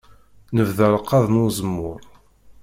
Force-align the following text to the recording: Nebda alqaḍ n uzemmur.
Nebda 0.55 0.83
alqaḍ 0.91 1.25
n 1.29 1.41
uzemmur. 1.45 2.01